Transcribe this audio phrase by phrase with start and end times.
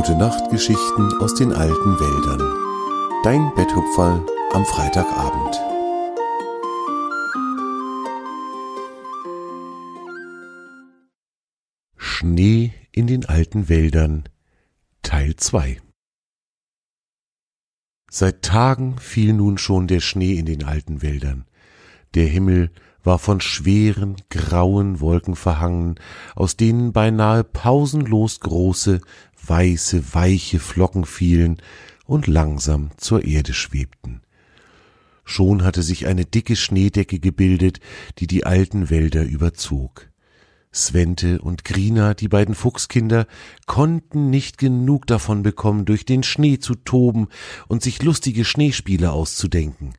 [0.00, 2.40] Gute Nacht Geschichten aus den alten Wäldern.
[3.22, 4.24] Dein Betthupferl
[4.54, 5.60] am Freitagabend.
[11.98, 14.26] Schnee in den alten Wäldern
[15.02, 15.82] Teil 2
[18.10, 21.44] Seit Tagen fiel nun schon der Schnee in den alten Wäldern.
[22.14, 22.70] Der Himmel
[23.02, 25.96] war von schweren, grauen Wolken verhangen,
[26.34, 29.00] aus denen beinahe pausenlos große,
[29.46, 31.58] weiße, weiche Flocken fielen
[32.06, 34.20] und langsam zur Erde schwebten.
[35.24, 37.78] Schon hatte sich eine dicke Schneedecke gebildet,
[38.18, 40.10] die die alten Wälder überzog.
[40.72, 43.26] Svente und Grina, die beiden Fuchskinder,
[43.66, 47.28] konnten nicht genug davon bekommen, durch den Schnee zu toben
[47.66, 49.94] und sich lustige Schneespiele auszudenken.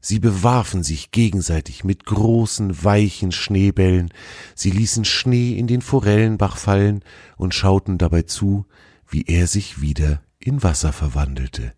[0.00, 4.10] Sie bewarfen sich gegenseitig mit großen, weichen Schneebällen,
[4.54, 7.04] sie ließen Schnee in den Forellenbach fallen
[7.36, 8.66] und schauten dabei zu,
[9.08, 11.74] wie er sich wieder in Wasser verwandelte.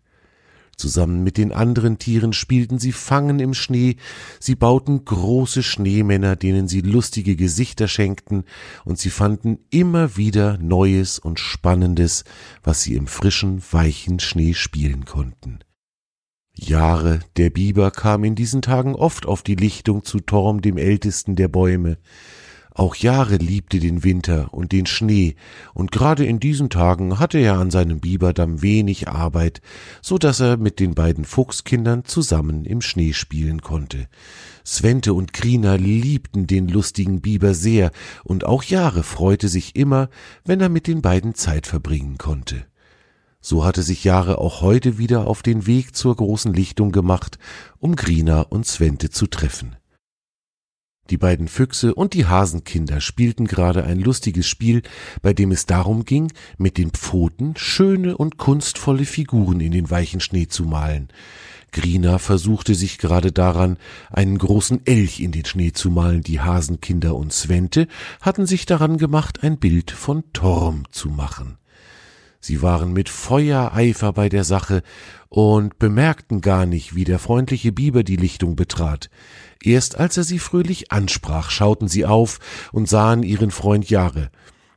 [0.77, 3.97] Zusammen mit den anderen Tieren spielten sie Fangen im Schnee,
[4.39, 8.43] sie bauten große Schneemänner, denen sie lustige Gesichter schenkten,
[8.83, 12.23] und sie fanden immer wieder Neues und Spannendes,
[12.63, 15.59] was sie im frischen, weichen Schnee spielen konnten.
[16.55, 21.35] Jahre, der Biber kam in diesen Tagen oft auf die Lichtung zu Torm, dem ältesten
[21.35, 21.97] der Bäume.
[22.75, 25.35] Auch Jahre liebte den Winter und den Schnee,
[25.75, 29.61] und gerade in diesen Tagen hatte er an seinem Biberdamm wenig Arbeit,
[30.01, 34.07] so dass er mit den beiden Fuchskindern zusammen im Schnee spielen konnte.
[34.65, 37.91] Svente und Krina liebten den lustigen Biber sehr,
[38.23, 40.09] und auch Jahre freute sich immer,
[40.43, 42.65] wenn er mit den beiden Zeit verbringen konnte.
[43.45, 47.37] So hatte sich Jahre auch heute wieder auf den Weg zur großen Lichtung gemacht,
[47.77, 49.75] um Grina und Svente zu treffen.
[51.09, 54.81] Die beiden Füchse und die Hasenkinder spielten gerade ein lustiges Spiel,
[55.21, 60.21] bei dem es darum ging, mit den Pfoten schöne und kunstvolle Figuren in den weichen
[60.21, 61.09] Schnee zu malen.
[61.73, 63.77] Grina versuchte sich gerade daran,
[64.09, 67.89] einen großen Elch in den Schnee zu malen, die Hasenkinder und Svente
[68.21, 71.57] hatten sich daran gemacht, ein Bild von Torm zu machen.
[72.45, 74.83] Sie waren mit Feuereifer bei der Sache
[75.29, 79.09] und bemerkten gar nicht, wie der freundliche Biber die Lichtung betrat.
[79.61, 82.39] Erst als er sie fröhlich ansprach, schauten sie auf
[82.73, 84.29] und sahen ihren Freund Jahre.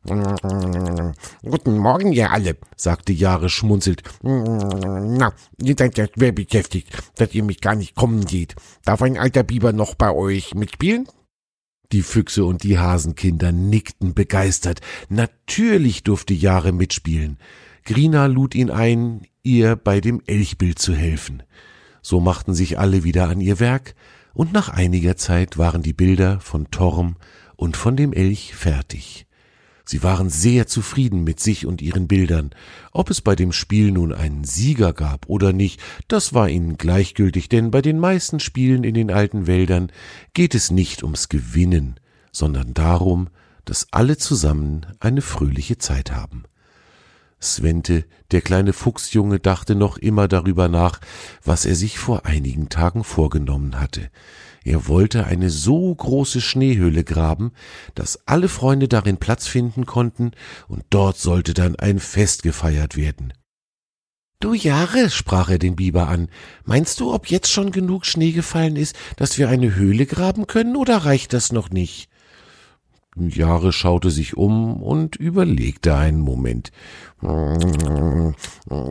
[0.05, 4.05] Guten Morgen, ihr alle, sagte Jahre schmunzelt.
[4.23, 8.55] Na, ihr seid ja schwer beschäftigt, dass ihr mich gar nicht kommen seht.
[8.85, 11.09] Darf ein alter Biber noch bei euch mitspielen?
[11.93, 14.81] Die Füchse und die Hasenkinder nickten begeistert.
[15.09, 17.39] Natürlich durfte Jahre mitspielen.
[17.85, 21.43] Grina lud ihn ein, ihr bei dem Elchbild zu helfen.
[22.03, 23.95] So machten sich alle wieder an ihr Werk,
[24.35, 27.17] und nach einiger Zeit waren die Bilder von Torm
[27.57, 29.27] und von dem Elch fertig.
[29.89, 32.51] Sie waren sehr zufrieden mit sich und ihren Bildern.
[32.91, 37.49] Ob es bei dem Spiel nun einen Sieger gab oder nicht, das war ihnen gleichgültig,
[37.49, 39.93] denn bei den meisten Spielen in den alten Wäldern
[40.35, 42.01] geht es nicht ums Gewinnen,
[42.33, 43.29] sondern darum,
[43.65, 46.43] dass alle zusammen eine fröhliche Zeit haben.
[47.41, 51.01] Svente, der kleine Fuchsjunge, dachte noch immer darüber nach,
[51.45, 54.11] was er sich vor einigen Tagen vorgenommen hatte.
[54.67, 57.53] Er wollte eine so große Schneehöhle graben,
[57.95, 60.33] dass alle Freunde darin Platz finden konnten,
[60.67, 63.33] und dort sollte dann ein Fest gefeiert werden.
[64.41, 66.29] Du Jahre, sprach er den Biber an,
[66.65, 70.75] meinst du, ob jetzt schon genug Schnee gefallen ist, dass wir eine Höhle graben können,
[70.75, 72.09] oder reicht das noch nicht?
[73.17, 76.71] Jahre schaute sich um und überlegte einen Moment.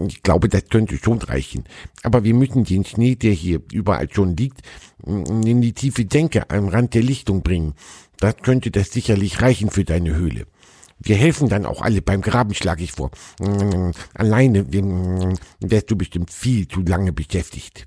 [0.07, 1.63] Ich glaube, das könnte schon reichen.
[2.03, 4.61] Aber wir müssen den Schnee, der hier überall schon liegt,
[5.05, 7.75] in die tiefe Senke am Rand der Lichtung bringen.
[8.17, 10.47] Das könnte das sicherlich reichen für deine Höhle.
[10.97, 13.11] Wir helfen dann auch alle beim Graben, schlage ich vor.
[14.13, 14.65] Alleine
[15.59, 17.85] wärst du bestimmt viel zu lange beschäftigt.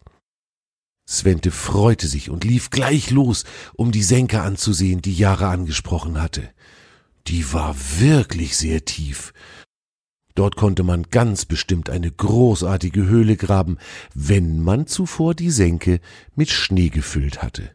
[1.11, 3.45] Svente freute sich und lief gleich los,
[3.75, 6.51] um die Senke anzusehen, die Jahre angesprochen hatte.
[7.29, 9.33] Die war wirklich sehr tief.
[10.35, 13.79] Dort konnte man ganz bestimmt eine großartige Höhle graben,
[14.15, 16.01] wenn man zuvor die Senke
[16.37, 17.71] mit Schnee gefüllt hatte.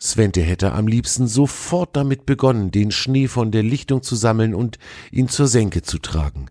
[0.00, 4.78] Svente hätte am liebsten sofort damit begonnen, den Schnee von der Lichtung zu sammeln und
[5.10, 6.46] ihn zur Senke zu tragen.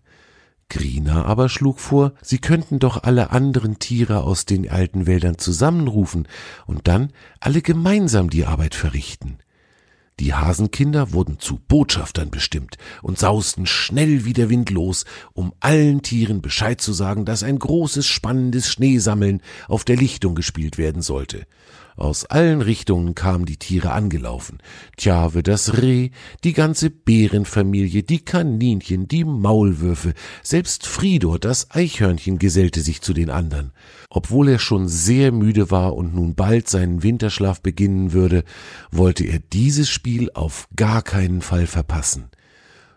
[0.72, 6.26] Grina aber schlug vor, sie könnten doch alle anderen Tiere aus den alten Wäldern zusammenrufen
[6.66, 9.36] und dann alle gemeinsam die Arbeit verrichten.
[10.18, 15.04] Die Hasenkinder wurden zu Botschaftern bestimmt und sausten schnell wie der Wind los,
[15.34, 20.78] um allen Tieren Bescheid zu sagen, dass ein großes, spannendes Schneesammeln auf der Lichtung gespielt
[20.78, 21.46] werden sollte.
[21.96, 24.58] Aus allen Richtungen kamen die Tiere angelaufen.
[24.96, 26.10] Tjawe, das Reh,
[26.42, 33.30] die ganze Bärenfamilie, die Kaninchen, die Maulwürfe, selbst Fridor, das Eichhörnchen, gesellte sich zu den
[33.30, 33.72] anderen.
[34.08, 38.44] Obwohl er schon sehr müde war und nun bald seinen Winterschlaf beginnen würde,
[38.90, 42.30] wollte er dieses Spiel auf gar keinen Fall verpassen.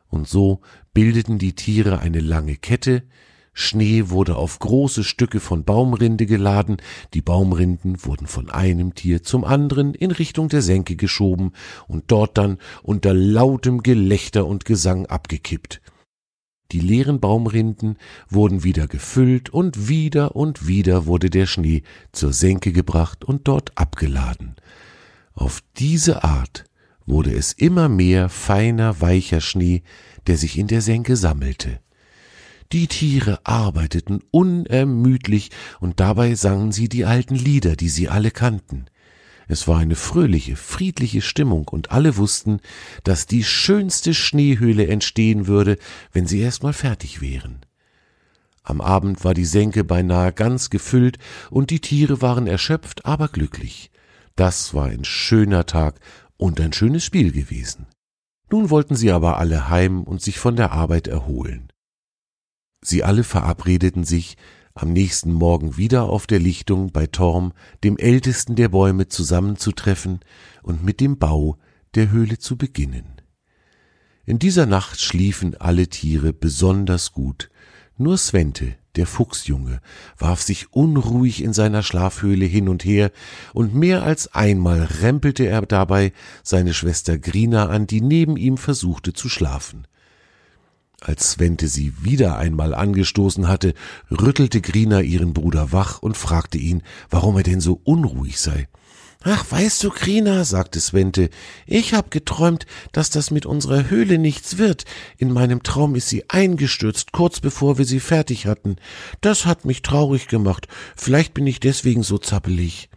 [0.08, 0.62] Und so
[0.94, 3.04] bildeten die Tiere eine lange Kette,
[3.58, 6.76] Schnee wurde auf große Stücke von Baumrinde geladen,
[7.14, 11.54] die Baumrinden wurden von einem Tier zum anderen in Richtung der Senke geschoben
[11.88, 15.82] und dort dann unter lautem Gelächter und Gesang abgekippt.
[16.74, 17.98] Die leeren Baumrinden
[18.28, 23.78] wurden wieder gefüllt und wieder und wieder wurde der Schnee zur Senke gebracht und dort
[23.78, 24.58] abgeladen.
[25.34, 26.66] Auf diese Art
[27.06, 29.84] wurde es immer mehr feiner, weicher Schnee,
[30.28, 31.80] der sich in der Senke sammelte.
[32.72, 38.86] Die Tiere arbeiteten unermüdlich und dabei sangen sie die alten Lieder, die sie alle kannten.
[39.48, 42.60] Es war eine fröhliche, friedliche Stimmung und alle wussten,
[43.04, 45.78] dass die schönste Schneehöhle entstehen würde,
[46.12, 47.62] wenn sie erst mal fertig wären.
[48.64, 51.20] Am Abend war die Senke beinahe ganz gefüllt
[51.52, 53.92] und die Tiere waren erschöpft, aber glücklich.
[54.36, 56.00] Das war ein schöner Tag
[56.38, 57.86] und ein schönes Spiel gewesen.
[58.52, 61.70] Nun wollten sie aber alle heim und sich von der Arbeit erholen.
[62.86, 64.38] Sie alle verabredeten sich,
[64.76, 67.54] am nächsten Morgen wieder auf der Lichtung bei Torm,
[67.84, 70.20] dem ältesten der Bäume, zusammenzutreffen
[70.62, 71.58] und mit dem Bau
[71.96, 73.22] der Höhle zu beginnen.
[74.26, 77.50] In dieser Nacht schliefen alle Tiere besonders gut,
[77.98, 79.80] nur Svente, der Fuchsjunge,
[80.18, 83.12] warf sich unruhig in seiner Schlafhöhle hin und her,
[83.54, 86.12] und mehr als einmal rempelte er dabei
[86.44, 89.88] seine Schwester Grina an, die neben ihm versuchte zu schlafen.
[91.08, 93.76] Als Svente sie wieder einmal angestoßen hatte,
[94.10, 96.82] rüttelte Grina ihren Bruder wach und fragte ihn,
[97.12, 98.68] warum er denn so unruhig sei.
[99.24, 101.30] Ach, weißt du, Grina, sagte Svente,
[101.68, 104.86] ich hab geträumt, dass das mit unserer Höhle nichts wird.
[105.20, 108.78] In meinem Traum ist sie eingestürzt, kurz bevor wir sie fertig hatten.
[109.22, 110.68] Das hat mich traurig gemacht.
[110.96, 112.90] Vielleicht bin ich deswegen so zappelig.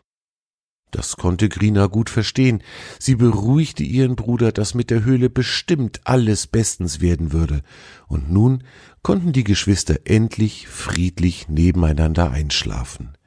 [0.90, 2.62] Das konnte Grina gut verstehen.
[2.98, 7.62] Sie beruhigte ihren Bruder, dass mit der Höhle bestimmt alles bestens werden würde.
[8.06, 8.64] Und nun
[9.02, 13.18] konnten die Geschwister endlich friedlich nebeneinander einschlafen.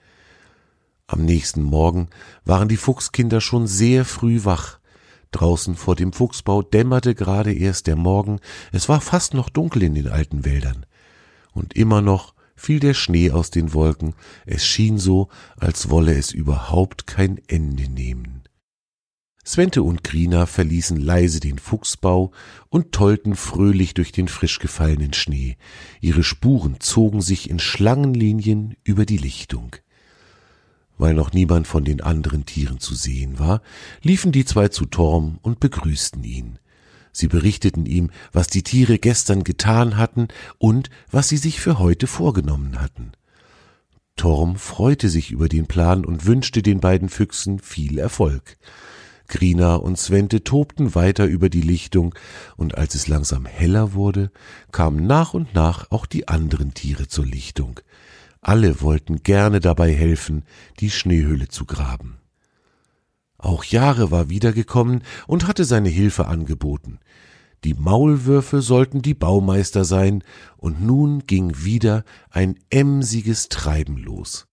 [1.06, 2.10] Am nächsten Morgen
[2.46, 4.80] waren die Fuchskinder schon sehr früh wach.
[5.32, 8.40] Draußen vor dem Fuchsbau dämmerte gerade erst der Morgen,
[8.72, 10.86] es war fast noch dunkel in den alten Wäldern.
[11.54, 14.14] Und immer noch fiel der Schnee aus den Wolken,
[14.46, 18.44] es schien so, als wolle es überhaupt kein Ende nehmen.
[19.44, 22.32] Svente und Grina verließen leise den Fuchsbau
[22.70, 25.58] und tollten fröhlich durch den frisch gefallenen Schnee.
[26.02, 29.76] Ihre Spuren zogen sich in Schlangenlinien über die Lichtung.
[31.00, 33.64] Weil noch niemand von den anderen Tieren zu sehen war,
[34.04, 36.60] liefen die zwei zu Torm und begrüßten ihn.
[37.12, 40.28] Sie berichteten ihm, was die Tiere gestern getan hatten
[40.58, 43.12] und was sie sich für heute vorgenommen hatten.
[44.16, 48.58] Torm freute sich über den Plan und wünschte den beiden Füchsen viel Erfolg.
[49.28, 52.14] Grina und Svente tobten weiter über die Lichtung,
[52.58, 54.30] und als es langsam heller wurde,
[54.72, 57.80] kamen nach und nach auch die anderen Tiere zur Lichtung.
[58.42, 60.44] Alle wollten gerne dabei helfen,
[60.80, 62.21] die Schneehöhle zu graben.
[63.42, 67.00] Auch Jahre war wiedergekommen und hatte seine Hilfe angeboten.
[67.64, 70.24] Die Maulwürfe sollten die Baumeister sein,
[70.58, 74.48] und nun ging wieder ein emsiges Treiben los.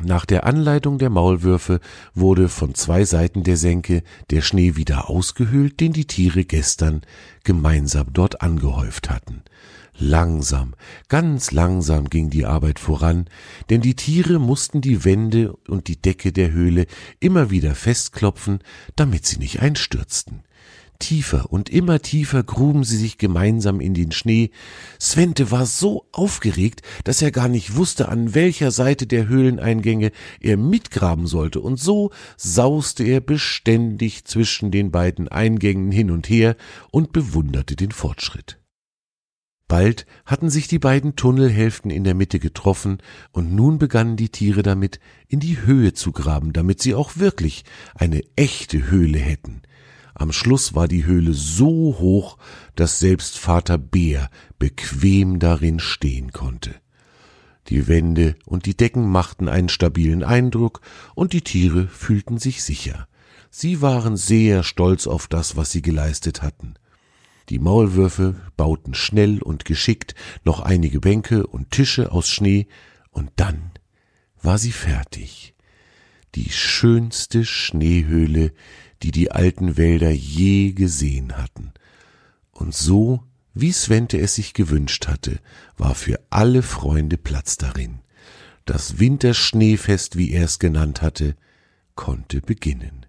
[0.00, 1.80] Nach der Anleitung der Maulwürfe
[2.14, 7.02] wurde von zwei Seiten der Senke der Schnee wieder ausgehöhlt, den die Tiere gestern
[7.44, 9.42] gemeinsam dort angehäuft hatten.
[9.98, 10.74] Langsam,
[11.08, 13.30] ganz langsam ging die Arbeit voran,
[13.70, 16.86] denn die Tiere mussten die Wände und die Decke der Höhle
[17.18, 18.58] immer wieder festklopfen,
[18.94, 20.42] damit sie nicht einstürzten.
[20.98, 24.50] Tiefer und immer tiefer gruben sie sich gemeinsam in den Schnee.
[25.00, 30.10] Svente war so aufgeregt, dass er gar nicht wusste, an welcher Seite der Höhleneingänge
[30.40, 36.56] er mitgraben sollte, und so sauste er beständig zwischen den beiden Eingängen hin und her
[36.90, 38.58] und bewunderte den Fortschritt.
[39.68, 42.98] Bald hatten sich die beiden Tunnelhälften in der Mitte getroffen,
[43.32, 47.64] und nun begannen die Tiere damit, in die Höhe zu graben, damit sie auch wirklich
[47.94, 49.62] eine echte Höhle hätten.
[50.14, 52.38] Am Schluss war die Höhle so hoch,
[52.74, 56.74] dass selbst Vater Bär bequem darin stehen konnte.
[57.68, 60.80] Die Wände und die Decken machten einen stabilen Eindruck,
[61.14, 63.08] und die Tiere fühlten sich sicher.
[63.50, 66.74] Sie waren sehr stolz auf das, was sie geleistet hatten.
[67.48, 72.66] Die Maulwürfe bauten schnell und geschickt noch einige Bänke und Tische aus Schnee,
[73.10, 73.70] und dann
[74.42, 75.54] war sie fertig.
[76.36, 78.52] die schönste Schneehöhle,
[79.02, 81.72] die die alten Wälder je gesehen hatten.
[82.52, 83.24] Und so,
[83.54, 85.40] wie Svente es sich gewünscht hatte,
[85.76, 88.00] war für alle Freunde Platz darin.
[88.66, 91.36] Das Winterschneefest, wie er es genannt hatte,
[91.94, 93.05] konnte beginnen.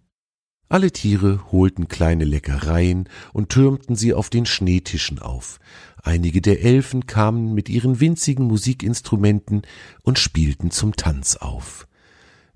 [0.69, 5.59] Alle Tiere holten kleine Leckereien und türmten sie auf den Schneetischen auf.
[6.03, 9.61] Einige der Elfen kamen mit ihren winzigen Musikinstrumenten
[10.03, 11.87] und spielten zum Tanz auf.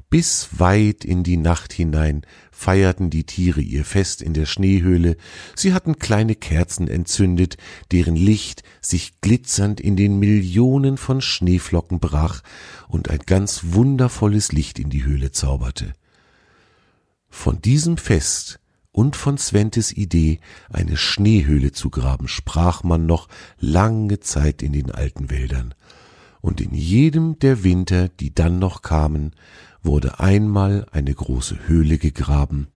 [0.10, 5.15] Bis weit in die Nacht hinein feierten die Tiere ihr Fest in der Schneehöhle,
[5.56, 7.56] sie hatten kleine Kerzen entzündet,
[7.94, 12.41] deren Licht sich glitzernd in den Millionen von Schneeflocken brach
[12.89, 15.94] und ein ganz wundervolles Licht in die Höhle zauberte.
[17.31, 18.59] Von diesem Fest
[18.91, 24.91] und von Sventes Idee, eine Schneehöhle zu graben, sprach man noch lange Zeit in den
[24.91, 25.73] alten Wäldern.
[26.41, 29.31] Und in jedem der Winter, die dann noch kamen,
[29.81, 32.67] wurde einmal eine große Höhle gegraben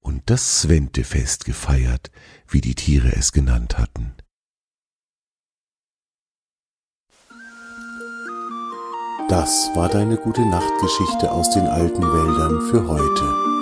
[0.00, 2.10] und das Sventefest gefeiert,
[2.46, 4.12] wie die Tiere es genannt hatten.
[9.28, 13.61] Das war deine gute Nachtgeschichte aus den alten Wäldern für heute.